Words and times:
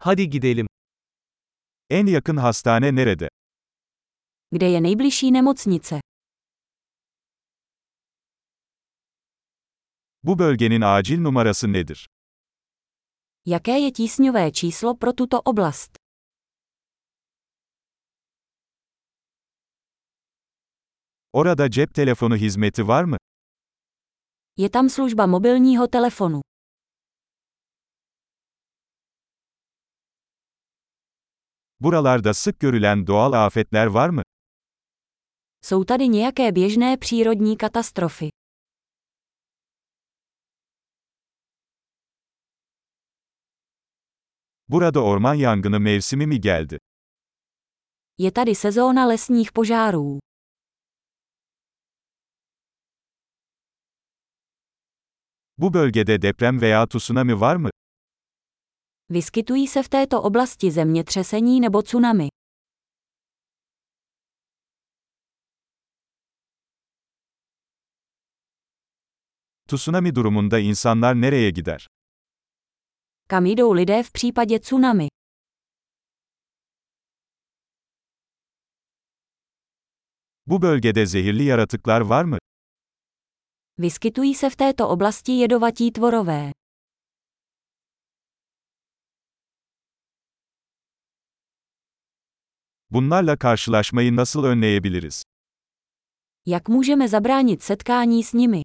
Hadi 0.00 0.30
gidelim. 0.30 0.66
En 1.90 2.06
yakın 2.06 2.36
hastane 2.36 2.94
nerede? 2.96 3.28
Kde 4.52 4.66
je 4.66 4.82
nejbližší 4.82 5.32
nemocnice? 5.32 6.00
Bu 10.22 10.38
bölgenin 10.38 10.80
acil 10.80 11.20
numarası 11.20 11.72
nedir? 11.72 12.06
Jaké 13.46 13.78
je 13.78 13.92
tísňové 13.92 14.52
číslo 14.52 14.96
pro 14.96 15.12
tuto 15.12 15.40
oblast? 15.40 15.90
Orada 21.32 21.70
cep 21.70 21.94
telefonu 21.94 22.34
hizmeti 22.36 22.82
var 22.88 23.04
mı? 23.04 23.16
Je 24.56 24.68
tam 24.68 24.88
služba 24.88 25.26
mobilního 25.26 25.86
telefonu. 25.86 26.40
Buralarda 31.80 32.34
sık 32.34 32.60
görülen 32.60 33.06
doğal 33.06 33.32
afetler 33.32 33.86
var 33.86 34.08
mı? 34.08 34.22
Jsou 35.62 35.84
tady 35.84 36.08
nějaké 36.08 36.52
běžné 36.52 36.96
přírodní 36.96 37.56
katastrofy? 37.56 38.28
Burada 44.68 45.00
orman 45.04 45.34
yangını 45.34 45.80
mevsimi 45.80 46.26
mi 46.26 46.40
geldi? 46.40 46.78
Je 48.18 48.30
tady 48.30 48.54
sezóna 48.54 49.06
lesních 49.06 49.52
požárů. 49.52 50.18
Bu 55.58 55.74
bölgede 55.74 56.22
deprem 56.22 56.60
veya 56.60 56.86
tsunami 56.86 57.40
var 57.40 57.56
mı? 57.56 57.70
Vyskytují 59.18 59.66
se 59.68 59.82
v 59.82 59.88
této 59.88 60.22
oblasti 60.22 60.70
zemětřesení 60.70 61.60
nebo 61.60 61.82
tsunami. 61.82 62.28
Tsunami 69.66 70.12
durumunda 70.12 70.58
insanlar 70.58 71.16
nereye 71.16 71.52
gider? 71.52 71.78
Kam 73.28 73.46
jdou 73.46 73.72
lidé 73.72 74.02
v 74.02 74.12
případě 74.12 74.60
tsunami? 74.60 75.06
Bu 80.46 80.58
bölgede 80.58 81.06
zehirli 81.06 81.44
yaratıklar 81.44 82.00
var 82.00 82.24
mı? 82.24 82.38
Vyskytují 83.78 84.34
se 84.34 84.50
v 84.50 84.56
této 84.56 84.88
oblasti 84.88 85.32
jedovatí 85.32 85.92
tvorové. 85.92 86.50
Bunlarla 92.90 93.36
karşılaşmayı 93.36 94.16
nasıl 94.16 94.44
önleyebiliriz? 94.44 95.22
Jak 96.46 96.68
můžeme 96.68 97.08
zabránit 97.08 97.62
setkání 97.62 98.22
s 98.22 98.36
nimi? 98.38 98.62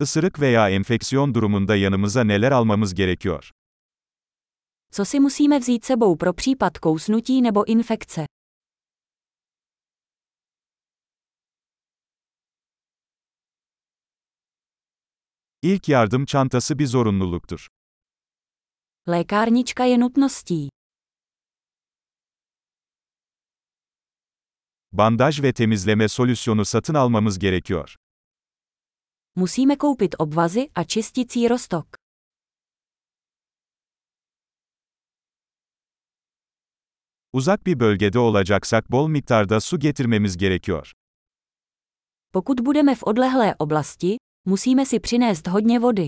Isırık 0.00 0.40
veya 0.40 0.70
enfeksiyon 0.70 1.34
durumunda 1.34 1.76
yanımıza 1.76 2.24
neler 2.24 2.52
almamız 2.52 2.94
gerekiyor? 2.94 3.50
Co 4.92 5.04
si 5.04 5.20
musíme 5.20 5.58
vzít 5.58 5.84
sebou 5.84 6.16
pro 6.16 6.32
případ 6.32 6.76
kousnutí 6.78 7.42
nebo 7.42 7.64
infekce? 7.66 8.26
İlk 15.62 15.88
yardım 15.88 16.24
çantası 16.24 16.78
bir 16.78 16.86
zorunluluktur. 16.86 17.68
Lékárnička 19.08 19.84
je 19.84 19.98
nutností. 19.98 20.68
Bandaj 24.92 25.40
ve 25.42 25.52
temizleme 25.52 26.08
solüsyonu 26.08 26.64
satın 26.64 26.94
almamız 26.94 27.38
gerekiyor. 27.38 27.94
Musíme 29.36 29.76
koupit 29.78 30.14
obvazy 30.18 30.60
a 30.74 30.84
čistící 30.84 31.48
roztok. 31.48 31.86
Uzak 37.32 37.66
bir 37.66 37.80
bölgede 37.80 38.18
olacaksak 38.18 38.90
bol 38.90 39.08
miktarda 39.08 39.60
su 39.60 39.78
getirmemiz 39.78 40.36
gerekiyor. 40.36 40.92
Pokud 42.32 42.60
budeme 42.60 42.94
v 42.94 43.02
odlehlé 43.02 43.54
oblasti, 43.58 44.16
musíme 44.46 44.86
si 44.86 45.00
přinést 45.00 45.46
hodně 45.46 45.78
vody. 45.78 46.07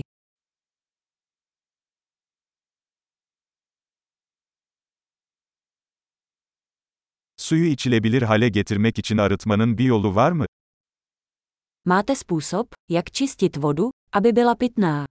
Suyu 7.51 7.65
içilebilir 7.65 8.21
hale 8.21 8.49
getirmek 8.49 8.99
için 8.99 9.17
arıtmanın 9.17 9.77
bir 9.77 9.83
yolu 9.83 10.15
var 10.15 10.31
mı? 10.31 10.45
Máte 11.85 12.15
způsob, 12.15 12.67
jak 12.89 13.13
čistit 13.13 13.57
vodu, 13.57 13.91
aby 14.13 14.35
byla 14.35 14.55
pitná. 14.55 15.05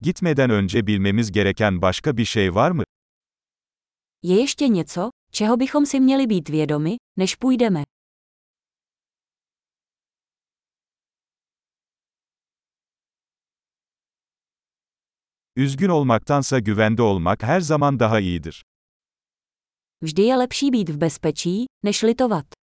Gitmeden 0.00 0.50
önce 0.50 0.86
bilmemiz 0.86 1.32
gereken 1.32 1.82
başka 1.82 2.16
bir 2.16 2.24
şey 2.24 2.54
var 2.54 2.70
mı? 2.70 2.84
Je 4.22 4.40
ještě 4.40 4.68
něco, 4.68 5.10
čeho 5.32 5.56
bychom 5.56 5.86
si 5.86 6.00
měli 6.00 6.26
být 6.26 6.48
vědomi, 6.48 6.96
než 7.16 7.34
půjdeme? 7.34 7.84
Üzgün 15.58 15.88
olmaktansa 15.88 16.58
güvende 16.58 17.02
olmak 17.02 17.42
her 17.42 17.60
zaman 17.60 18.00
daha 18.00 18.20
iyidir. 18.20 18.64
Vždy 20.02 20.22
je 20.22 20.36
lepší 20.36 20.70
být 20.70 20.88
v 20.88 20.96
bezpečí, 20.96 21.66
než 21.84 22.02
litovat. 22.02 22.57